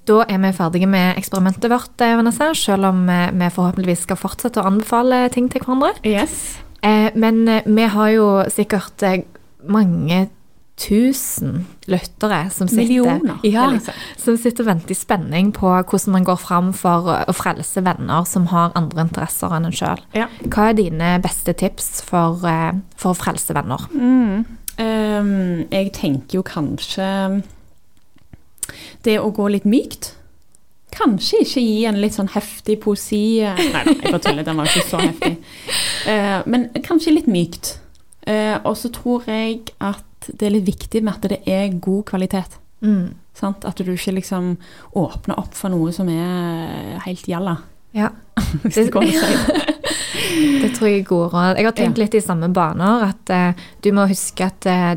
da 0.09 0.19
er 0.29 0.41
vi 0.43 0.51
ferdige 0.57 0.89
med 0.91 1.17
eksperimentet 1.17 1.71
vårt, 1.73 1.95
eh, 2.01 2.17
Vanessa, 2.19 2.51
selv 2.53 2.91
om 2.91 3.09
eh, 3.09 3.31
vi 3.33 3.49
forhåpentligvis 3.55 4.05
skal 4.05 4.21
fortsette 4.21 4.61
å 4.61 4.69
anbefale 4.69 5.23
ting 5.33 5.49
til 5.49 5.65
hverandre. 5.65 5.95
Yes. 6.05 6.59
Eh, 6.83 7.09
men 7.15 7.47
vi 7.65 7.89
har 7.89 8.13
jo 8.13 8.27
sikkert 8.53 9.01
mange 9.69 10.29
tusen 10.83 11.67
lyttere 11.87 12.51
som 12.51 12.67
sitter, 12.67 13.21
ja, 13.45 13.67
vil 13.71 13.81
som 14.19 14.39
sitter 14.41 14.65
og 14.65 14.71
venter 14.71 14.95
i 14.95 14.97
spenning 14.97 15.51
på 15.55 15.69
hvordan 15.69 16.15
man 16.17 16.25
går 16.27 16.41
fram 16.41 16.73
for 16.75 17.11
å- 17.13 17.35
frelse 17.37 17.83
venner 17.85 18.25
som 18.27 18.47
har 18.51 18.73
andre 18.75 19.05
interesser 19.05 19.53
enn 19.53 19.69
en 19.69 19.77
sjøl. 19.77 20.01
Ja. 20.17 20.29
Hva 20.49 20.71
er 20.71 20.79
dine 20.81 21.21
beste 21.23 21.53
tips 21.55 22.01
for, 22.03 22.41
eh, 22.49 22.73
for 22.97 23.13
å 23.13 23.19
frelse 23.21 23.55
venner? 23.55 23.85
Mm. 23.93 24.47
Um, 24.79 25.67
jeg 25.71 25.93
tenker 25.93 26.39
jo 26.41 26.43
kanskje 26.43 27.43
det 29.05 29.19
å 29.21 29.31
gå 29.35 29.51
litt 29.53 29.65
mykt. 29.69 30.15
Kanskje 30.93 31.43
ikke 31.45 31.61
gi 31.63 31.85
en 31.89 32.01
litt 32.01 32.13
sånn 32.17 32.29
heftig 32.35 32.79
poesi 32.81 33.41
Nei 33.41 33.71
da, 33.73 33.83
jeg 33.93 34.11
bare 34.11 34.21
tuller, 34.21 34.45
den 34.45 34.57
var 34.57 34.67
ikke 34.69 34.89
så 34.89 35.01
heftig. 35.01 35.39
Uh, 36.07 36.43
men 36.53 36.69
kanskje 36.85 37.15
litt 37.15 37.29
mykt. 37.31 37.79
Eh, 38.27 38.59
og 38.65 38.77
så 38.77 38.91
tror 38.95 39.25
jeg 39.27 39.61
at 39.81 40.05
det 40.39 40.47
er 40.47 40.51
litt 40.55 40.67
viktig 40.69 41.03
med 41.03 41.15
at 41.15 41.29
det 41.33 41.41
er 41.51 41.73
god 41.83 42.05
kvalitet. 42.13 42.59
Mm. 42.83 43.15
Sant? 43.35 43.65
At 43.65 43.77
du 43.81 43.91
ikke 43.93 44.13
liksom 44.15 44.57
åpner 44.95 45.39
opp 45.39 45.55
for 45.55 45.69
noe 45.73 45.93
som 45.93 46.09
er 46.09 46.99
helt 47.07 47.27
jalla. 47.29 47.57
Ja. 47.95 48.11
Hvis 48.63 48.75
det 48.75 48.91
går 48.93 49.03
an 49.03 49.09
det. 50.63 50.73
Tror 50.77 50.89
jeg 50.89 51.01
er 51.01 51.09
gode 51.09 51.29
råd. 51.33 51.57
Jeg 51.59 51.65
har 51.67 51.73
tenkt 51.77 51.99
Ja. 51.99 52.05
litt 52.05 52.15
i 52.15 52.21
samme 52.25 52.49
baner, 52.55 53.09
at 53.11 53.31
eh, 53.31 53.53
du 53.83 53.91
må 53.93 54.07
huske 54.09 54.47
at 54.47 54.67
eh, 54.67 54.93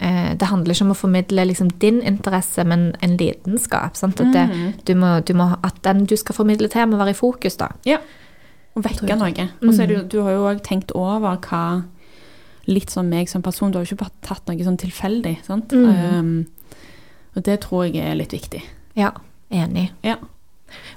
eh, 0.00 0.34
Det 0.36 0.48
handler 0.50 0.74
ikke 0.74 0.84
om 0.88 0.92
å 0.92 0.98
formidle 0.98 1.46
liksom, 1.46 1.70
din 1.78 2.02
interesse, 2.02 2.64
men 2.64 2.94
en 3.02 3.16
lidenskap. 3.16 3.96
Sant? 3.96 4.20
At, 4.20 4.32
det, 4.34 4.46
Mhm. 4.50 4.72
du 4.84 4.94
må, 4.94 5.20
du 5.24 5.34
må, 5.34 5.56
at 5.64 5.78
den 5.82 6.04
du 6.06 6.16
skal 6.16 6.34
formidle 6.34 6.68
til, 6.68 6.86
må 6.86 6.96
være 6.98 7.10
i 7.14 7.20
fokus. 7.20 7.56
da. 7.56 7.68
Ja. 7.86 7.98
Og 8.76 8.82
vekke 8.84 9.16
noe. 9.16 9.48
Og 9.62 9.72
så 9.74 9.82
er 9.82 9.86
det 9.86 9.96
Mm. 10.02 10.08
du 10.08 10.22
har 10.22 10.32
jo 10.32 10.44
òg 10.50 10.60
tenkt 10.62 10.92
over 10.94 11.36
hva 11.36 11.84
Litt 12.66 12.90
som 12.90 13.06
meg 13.08 13.28
som 13.30 13.42
person, 13.42 13.70
du 13.70 13.78
har 13.78 13.84
jo 13.84 13.94
ikke 13.94 14.04
bare 14.04 14.16
tatt 14.26 14.46
noe 14.48 14.64
sånn 14.66 14.78
tilfeldig, 14.80 15.36
sant. 15.46 15.70
Mm. 15.72 16.16
Um, 16.18 16.80
og 17.36 17.44
det 17.46 17.60
tror 17.66 17.84
jeg 17.86 18.00
er 18.02 18.16
litt 18.18 18.32
viktig. 18.34 18.62
Ja, 18.98 19.12
enig. 19.54 19.90
Ja. 20.02 20.16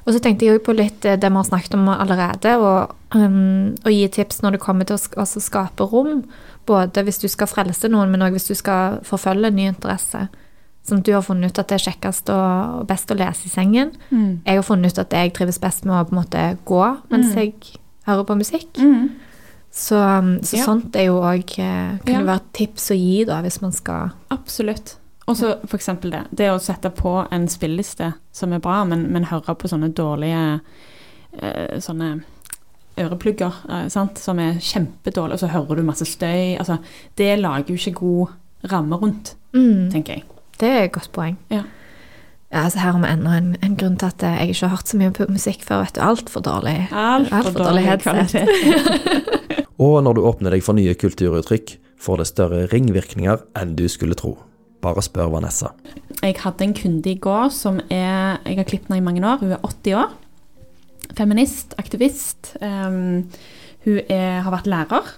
Og 0.08 0.16
så 0.16 0.20
tenkte 0.24 0.48
jeg 0.48 0.56
jo 0.58 0.64
på 0.66 0.74
litt 0.74 1.06
eh, 1.06 1.18
det 1.20 1.30
vi 1.30 1.36
har 1.38 1.46
snakket 1.46 1.76
om 1.78 1.90
allerede, 1.94 2.56
og 2.58 2.96
um, 3.16 3.76
å 3.86 3.92
gi 3.94 4.08
tips 4.16 4.42
når 4.42 4.56
det 4.58 4.62
kommer 4.64 4.88
til 4.90 4.98
å 4.98 5.04
altså 5.22 5.40
skape 5.44 5.86
rom. 5.92 6.24
Både 6.66 7.04
hvis 7.06 7.22
du 7.22 7.28
skal 7.30 7.50
frelse 7.52 7.90
noen, 7.92 8.10
men 8.10 8.24
òg 8.26 8.34
hvis 8.34 8.50
du 8.50 8.56
skal 8.58 8.98
forfølge 9.06 9.52
ny 9.54 9.68
interesse. 9.70 10.26
Som 10.90 11.04
du 11.06 11.12
har 11.14 11.22
funnet 11.22 11.52
ut 11.52 11.60
at 11.62 11.70
det 11.70 11.76
er 11.78 11.86
kjekkest 11.92 12.30
og 12.34 12.86
best 12.90 13.12
å 13.14 13.18
lese 13.20 13.46
i 13.46 13.52
sengen. 13.54 13.92
Jeg 14.10 14.56
har 14.58 14.66
funnet 14.66 14.96
ut 14.96 15.02
at 15.04 15.12
jeg 15.14 15.34
trives 15.38 15.60
best 15.62 15.86
med 15.86 15.94
å 15.94 16.06
på 16.08 16.16
en 16.16 16.22
måte 16.24 16.46
gå 16.66 16.84
mens 17.12 17.30
Mm. 17.30 17.36
jeg 17.36 17.54
hører 18.08 18.24
på 18.26 18.38
musikk. 18.40 18.80
Mm. 18.80 19.10
Så, 19.72 19.96
um, 19.96 20.40
så 20.42 20.58
Ja. 20.58 20.66
sånt 20.66 20.96
er 20.96 21.06
jo 21.06 21.20
òg 21.22 21.46
Kan 21.56 22.00
Ja. 22.06 22.20
det 22.20 22.26
være 22.28 22.36
et 22.36 22.54
tips 22.54 22.90
å 22.92 22.96
gi, 22.98 23.24
da, 23.26 23.42
hvis 23.42 23.62
man 23.62 23.72
skal 23.72 24.12
Absolutt. 24.32 24.96
Og 25.28 25.38
så 25.38 25.60
eksempel 25.78 26.12
det. 26.12 26.24
Det 26.34 26.48
å 26.50 26.60
sette 26.60 26.90
på 26.90 27.28
en 27.32 27.48
spilleliste 27.48 28.14
som 28.34 28.52
er 28.54 28.60
bra, 28.60 28.84
men, 28.84 29.12
men 29.14 29.26
høre 29.30 29.54
på 29.56 29.70
sånne 29.70 29.94
dårlige 29.94 30.62
eh, 31.40 31.78
sånne 31.80 32.24
øreplugger, 32.98 33.54
eh, 33.70 33.88
sant? 33.94 34.18
som 34.18 34.40
er 34.40 34.58
kjempedårlige, 34.60 35.34
og 35.34 35.40
så 35.40 35.52
hører 35.54 35.76
du 35.76 35.84
masse 35.84 36.06
støy. 36.06 36.58
Altså, 36.58 36.80
det 37.16 37.40
lager 37.40 37.70
jo 37.70 37.78
ikke 37.78 38.00
god 38.00 38.72
ramme 38.74 38.98
rundt, 38.98 39.36
mm, 39.54 39.92
tenker 39.94 40.14
jeg. 40.18 40.24
Det 40.60 40.70
er 40.70 40.84
et 40.88 40.92
godt 40.98 41.12
poeng. 41.14 41.38
Ja. 41.52 41.62
Ja, 42.52 42.64
altså 42.64 42.80
Her 42.80 42.92
har 42.92 43.00
vi 43.00 43.08
enda 43.14 43.38
en, 43.38 43.56
en 43.62 43.76
grunn 43.78 43.98
til 44.02 44.08
at 44.08 44.24
jeg 44.26 44.50
ikke 44.50 44.66
har 44.68 44.76
hørt 44.76 44.90
så 44.90 44.98
mye 44.98 45.12
på 45.14 45.28
musikk 45.30 45.62
før. 45.62 45.84
vet 45.84 45.96
du, 45.96 46.02
Altfor 46.02 46.42
dårlig. 46.42 46.88
Altfor 46.92 47.36
Alt 47.38 47.58
dårlig 47.60 47.86
dårlig 47.86 48.02
kvalitet. 48.02 48.50
Og 49.80 50.02
når 50.04 50.18
du 50.18 50.26
åpner 50.28 50.52
deg 50.52 50.64
for 50.66 50.76
nye 50.76 50.96
kulturuttrykk, 51.00 51.78
får 52.00 52.22
det 52.22 52.28
større 52.28 52.62
ringvirkninger 52.72 53.44
enn 53.60 53.76
du 53.80 53.86
skulle 53.92 54.18
tro. 54.20 54.36
Bare 54.84 55.04
spør 55.04 55.32
Vanessa. 55.34 55.74
Jeg 56.20 56.36
hadde 56.40 56.66
en 56.66 56.76
kunde 56.76 57.12
i 57.12 57.20
går 57.20 57.50
som 57.52 57.80
er 57.92 58.40
Jeg 58.46 58.60
har 58.60 58.68
klippet 58.68 58.92
henne 58.92 59.00
i 59.00 59.08
mange 59.08 59.24
år. 59.24 59.40
Hun 59.40 59.52
er 59.56 59.64
80 59.64 59.96
år. 60.00 60.14
Feminist, 61.18 61.76
aktivist. 61.80 62.54
Um, 62.62 63.28
hun 63.86 64.00
er, 64.10 64.42
har 64.44 64.52
vært 64.52 64.68
lærer, 64.68 65.12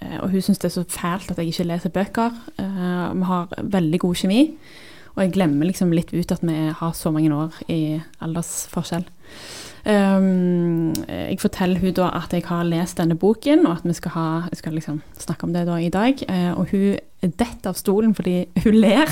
eh, 0.00 0.18
og 0.20 0.30
hun 0.30 0.44
syns 0.44 0.60
det 0.60 0.68
er 0.68 0.74
så 0.76 0.84
fælt 0.88 1.30
at 1.32 1.38
jeg 1.40 1.48
ikke 1.48 1.68
leser 1.68 1.92
bøker. 1.92 2.36
Uh, 2.60 3.12
vi 3.16 3.28
har 3.28 3.54
veldig 3.62 4.00
god 4.00 4.20
kjemi, 4.20 4.42
og 5.16 5.22
jeg 5.24 5.32
glemmer 5.32 5.68
liksom 5.68 5.92
litt 5.92 6.12
ut 6.12 6.32
at 6.32 6.44
vi 6.44 6.56
har 6.76 6.92
så 6.96 7.10
mange 7.10 7.32
år 7.34 7.56
i 7.72 8.00
aldersforskjell. 8.20 9.08
Um, 9.82 10.92
jeg 11.08 11.40
forteller 11.42 11.82
hun 11.82 11.94
da 11.96 12.10
at 12.20 12.34
jeg 12.34 12.46
har 12.46 12.66
lest 12.68 13.00
denne 13.00 13.16
boken, 13.18 13.66
og 13.66 13.80
at 13.80 13.86
vi 13.88 13.96
skal, 13.98 14.14
ha, 14.14 14.26
skal 14.54 14.76
liksom 14.78 15.00
snakke 15.18 15.48
om 15.48 15.54
det 15.56 15.66
da 15.66 15.78
i 15.82 15.90
dag. 15.92 16.22
Uh, 16.28 16.52
og 16.54 16.74
hun 16.74 16.98
detter 17.22 17.72
av 17.72 17.78
stolen 17.78 18.14
fordi 18.18 18.44
hun 18.64 18.78
ler. 18.78 19.10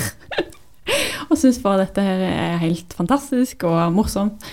og 1.29 1.37
syns 1.39 1.61
bare 1.63 1.85
dette 1.85 2.05
her 2.05 2.23
er 2.27 2.61
helt 2.63 2.95
fantastisk 2.97 3.67
og 3.67 3.81
morsomt. 3.95 4.45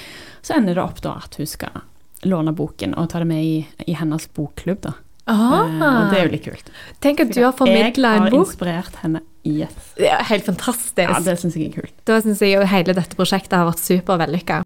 Så 0.42 0.56
ender 0.58 0.78
det 0.78 0.84
opp 0.84 1.02
da 1.04 1.18
at 1.22 1.38
hun 1.38 1.48
skal 1.48 1.82
låne 2.26 2.54
boken 2.56 2.96
og 2.98 3.10
ta 3.12 3.20
det 3.22 3.28
med 3.30 3.44
i, 3.44 3.58
i 3.86 3.94
hennes 3.98 4.26
bokklubb. 4.34 4.82
da. 4.86 4.96
Eh, 5.28 5.82
og 5.84 6.12
det 6.12 6.18
er 6.18 6.24
jo 6.24 6.32
litt 6.32 6.46
kult. 6.46 6.70
Tenk 7.04 7.20
at 7.26 7.34
du 7.34 7.42
har 7.42 7.52
formidla 7.56 8.14
Jeg 8.14 8.24
har 8.24 8.38
inspirert 8.38 9.02
henne. 9.02 9.22
Yes. 9.48 9.92
Helt 10.28 10.48
fantastisk. 10.48 11.04
Ja, 11.04 11.20
det 11.24 11.38
syns 11.40 11.56
jeg 11.56 11.70
er 11.70 11.82
kult. 11.82 11.94
Da 12.08 12.18
syns 12.24 12.42
jeg 12.44 12.56
jo 12.56 12.64
hele 12.68 12.96
dette 12.96 13.18
prosjektet 13.18 13.56
har 13.56 13.68
vært 13.68 13.84
supervellykka. 13.84 14.62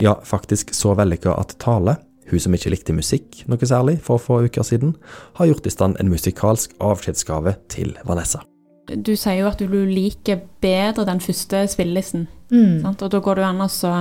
Ja, 0.00 0.18
faktisk 0.24 0.74
så 0.76 0.92
vellykka 0.96 1.32
at 1.40 1.56
Tale, 1.62 1.96
hun 2.30 2.42
som 2.42 2.54
ikke 2.56 2.72
likte 2.74 2.96
musikk 2.96 3.42
noe 3.48 3.68
særlig 3.68 4.00
for 4.04 4.20
få 4.20 4.42
uker 4.44 4.66
siden, 4.66 4.96
har 5.38 5.48
gjort 5.48 5.66
i 5.66 5.72
stand 5.72 6.00
en 6.00 6.10
musikalsk 6.12 6.74
avskjedsgave 6.82 7.56
til 7.72 7.94
Vanessa. 8.04 8.42
Du 8.86 9.14
sier 9.18 9.40
jo 9.40 9.50
at 9.50 9.58
du 9.58 9.72
liker 9.88 10.44
bedre 10.62 11.06
den 11.08 11.22
første 11.22 11.64
spillelisten. 11.70 12.26
Mm. 12.52 12.82
Sant? 12.84 13.02
Og 13.02 13.10
da 13.10 13.20
går 13.22 13.38
det 13.38 13.42
jo 13.42 13.48
an 13.48 13.64
å 13.64 13.70
så, 13.72 13.94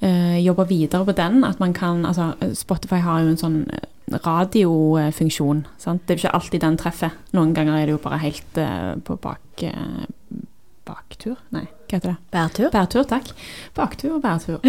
eh, 0.00 0.40
jobbe 0.42 0.66
videre 0.68 1.04
på 1.06 1.14
den. 1.14 1.44
At 1.44 1.60
man 1.60 1.72
kan 1.72 2.04
Altså, 2.04 2.34
Spotify 2.54 2.98
har 3.04 3.20
jo 3.20 3.28
en 3.28 3.36
sånn 3.36 3.70
eh, 3.70 4.18
radiofunksjon. 4.24 5.66
Sant? 5.78 6.06
Det 6.06 6.14
er 6.14 6.18
jo 6.18 6.26
ikke 6.26 6.34
alltid 6.40 6.60
den 6.60 6.76
treffer. 6.76 7.10
Noen 7.32 7.54
ganger 7.54 7.78
er 7.78 7.86
det 7.86 7.92
jo 7.94 8.02
bare 8.02 8.18
helt 8.18 8.58
uh, 8.58 8.96
på 8.98 9.16
bak 9.20 9.62
eh, 9.62 10.06
baktur? 10.90 11.38
Nei, 11.54 11.66
hva 11.86 11.98
heter 11.98 12.12
det? 12.12 12.18
Bærtur. 12.34 12.70
Bærtur, 12.74 13.08
takk. 13.08 13.34
Baktur 13.78 14.16
og 14.18 14.22
bærtur. 14.24 14.60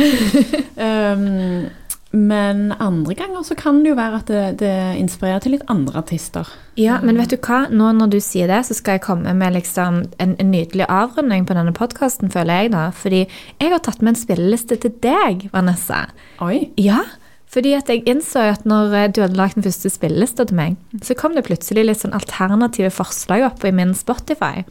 um, 0.77 1.69
men 2.31 2.73
andre 2.77 3.15
ganger 3.15 3.45
så 3.47 3.55
kan 3.55 3.79
det 3.83 3.93
jo 3.93 3.99
være 3.99 4.19
at 4.19 4.31
det, 4.31 4.43
det 4.61 4.73
inspirerer 4.99 5.43
til 5.43 5.55
litt 5.55 5.65
andre 5.71 6.01
artister. 6.03 6.49
Ja, 6.79 6.99
men 7.03 7.19
vet 7.19 7.31
du 7.31 7.37
hva? 7.39 7.63
Nå 7.71 7.93
når 7.95 8.11
du 8.15 8.19
sier 8.23 8.51
det, 8.51 8.61
så 8.67 8.75
skal 8.77 8.99
jeg 8.99 9.05
komme 9.05 9.33
med 9.37 9.55
liksom 9.55 10.03
en, 10.23 10.35
en 10.35 10.51
nydelig 10.51 10.89
avrunding 10.91 11.47
på 11.47 11.55
denne 11.57 11.73
podkasten, 11.75 12.31
føler 12.33 12.65
jeg 12.65 12.75
da. 12.75 12.89
Fordi 12.95 13.25
jeg 13.25 13.73
har 13.73 13.83
tatt 13.83 14.03
med 14.03 14.15
en 14.15 14.21
spilleliste 14.21 14.79
til 14.83 14.95
deg, 15.03 15.47
Vanessa. 15.55 16.05
Oi. 16.43 16.67
Ja, 16.79 17.03
fordi 17.51 17.73
at 17.75 17.89
jeg 17.91 18.05
innså 18.07 18.45
at 18.53 18.67
når 18.67 18.93
eh, 18.95 19.09
du 19.11 19.21
hadde 19.25 19.35
lagt 19.35 19.57
den 19.59 19.65
første 19.65 19.91
spillelista 19.91 20.45
til 20.47 20.55
meg, 20.55 20.77
så 21.03 21.17
kom 21.19 21.35
det 21.35 21.43
plutselig 21.49 21.83
litt 21.87 21.99
sånn 21.99 22.15
alternative 22.15 22.93
forslag 22.95 23.43
opp 23.49 23.65
i 23.67 23.73
min 23.75 23.91
Spotify. 23.97 24.63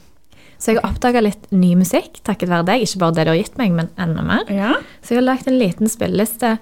Så 0.61 0.75
jeg 0.75 0.81
har 0.81 0.91
oppdaga 0.91 1.23
litt 1.25 1.49
ny 1.55 1.73
musikk 1.81 2.21
takket 2.27 2.53
være 2.53 2.69
deg. 2.69 2.85
Ikke 2.85 3.01
bare 3.01 3.17
det 3.17 3.25
du 3.27 3.33
har 3.33 3.41
gitt 3.41 3.57
meg, 3.61 3.73
men 3.77 3.89
enda 4.01 4.25
mer. 4.27 4.45
Ja. 4.53 4.75
Så 5.01 5.15
jeg 5.15 5.23
har 5.23 5.31
lagt 5.31 5.49
en 5.49 5.59
liten 5.61 5.89
spilleliste 5.89 6.59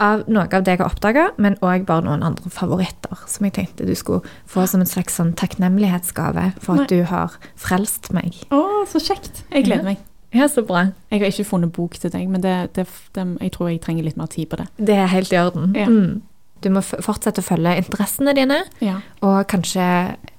av 0.00 0.24
noe 0.32 0.48
av 0.48 0.64
det 0.64 0.74
jeg 0.74 0.80
har 0.80 0.88
oppdaga, 0.88 1.26
men 1.36 1.58
òg 1.60 1.84
bare 1.88 2.06
noen 2.06 2.24
andre 2.24 2.50
favoritter 2.52 3.20
som 3.28 3.46
jeg 3.46 3.54
tenkte 3.58 3.86
du 3.86 3.92
skulle 3.98 4.24
få 4.48 4.64
som 4.70 4.82
en 4.82 4.88
slags 4.88 5.18
sånn 5.20 5.34
takknemlighetsgave 5.38 6.46
for 6.64 6.80
at 6.80 6.92
du 6.92 7.04
har 7.10 7.36
frelst 7.60 8.08
meg. 8.16 8.38
Å, 8.48 8.62
så 8.88 9.02
kjekt. 9.04 9.44
Jeg 9.52 9.68
gleder 9.68 9.92
meg. 9.92 10.00
Ja, 10.32 10.46
så 10.48 10.62
bra. 10.62 10.86
Jeg 11.10 11.22
har 11.22 11.32
ikke 11.32 11.48
funnet 11.48 11.72
bok 11.74 11.96
til 11.98 12.12
deg, 12.14 12.28
men 12.30 12.42
det, 12.42 12.54
det, 12.76 12.86
det, 13.16 13.26
jeg 13.42 13.54
tror 13.54 13.70
jeg 13.70 13.80
trenger 13.84 14.06
litt 14.06 14.18
mer 14.18 14.30
tid 14.30 14.48
på 14.50 14.60
det. 14.60 14.68
Det 14.78 14.96
er 14.96 15.10
helt 15.10 15.32
i 15.34 15.40
orden. 15.40 15.74
Ja. 15.76 15.88
Mm. 15.90 16.22
Du 16.60 16.68
må 16.72 16.82
fortsette 16.84 17.40
å 17.40 17.44
følge 17.44 17.72
interessene 17.80 18.34
dine. 18.36 18.60
Ja. 18.84 18.98
Og 19.26 19.42
kanskje 19.50 19.84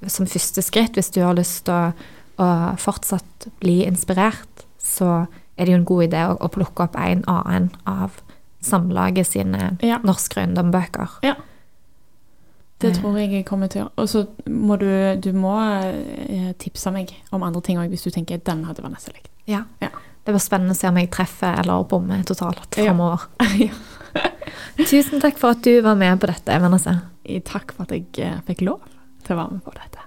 som 0.07 0.29
første 0.29 0.63
skritt, 0.63 0.97
hvis 0.97 1.11
du 1.13 1.23
har 1.25 1.35
lyst 1.37 1.65
til 1.67 1.75
å, 1.75 2.09
å 2.41 2.49
fortsatt 2.81 3.47
bli 3.61 3.81
inspirert, 3.85 4.65
så 4.81 5.27
er 5.57 5.67
det 5.67 5.73
jo 5.75 5.79
en 5.81 5.87
god 5.87 6.03
idé 6.09 6.25
å, 6.31 6.35
å 6.41 6.49
plukke 6.51 6.87
opp 6.87 6.97
en 6.99 7.23
annen 7.29 7.69
av 7.89 8.19
Samlaget 8.61 9.25
sine 9.31 9.71
Ja. 9.81 9.97
norske 10.05 10.37
røyndombøker. 10.37 11.15
Det 12.81 12.91
tror 12.97 13.17
jeg 13.17 13.31
jeg 13.33 13.45
kommer 13.45 13.69
til 13.69 13.81
å 13.81 13.85
gjøre. 13.85 13.93
Og 14.01 14.09
så 14.09 14.21
må 14.49 14.77
du, 14.81 14.87
du 15.21 15.31
må 15.37 15.53
eh, 15.85 16.51
tipse 16.61 16.89
meg 16.93 17.11
om 17.33 17.43
andre 17.45 17.61
ting 17.65 17.77
òg, 17.81 17.89
hvis 17.93 18.05
du 18.07 18.09
tenker 18.13 18.41
den 18.45 18.63
hadde 18.65 18.81
Vanessa 18.85 19.13
likt. 19.13 19.29
Ja. 19.49 19.63
Ja. 19.81 19.89
Det 20.25 20.33
blir 20.33 20.41
spennende 20.41 20.73
å 20.73 20.77
se 20.77 20.89
om 20.89 20.97
jeg 21.01 21.09
treffer 21.13 21.57
eller 21.61 21.85
bommer 21.89 22.23
totalt 22.27 22.77
framover. 22.77 23.27
Ja. 24.11 24.25
Tusen 24.83 25.21
takk 25.23 25.37
for 25.39 25.53
at 25.55 25.61
du 25.63 25.77
var 25.85 25.95
med 25.95 26.17
på 26.19 26.27
dette, 26.27 26.57
Vanessa. 26.59 26.97
Takk 27.47 27.71
for 27.77 27.85
at 27.85 27.93
jeg 27.95 28.09
eh, 28.19 28.39
fikk 28.47 28.65
lov 28.67 28.81
til 29.23 29.37
å 29.37 29.37
være 29.39 29.53
med 29.55 29.61
på 29.63 29.71
dette. 29.77 30.03